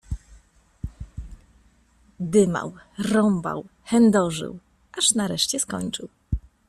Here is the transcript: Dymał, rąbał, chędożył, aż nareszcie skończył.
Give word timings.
Dymał, 2.19 2.73
rąbał, 2.97 3.65
chędożył, 3.83 4.59
aż 4.97 5.13
nareszcie 5.15 5.59
skończył. 5.59 6.09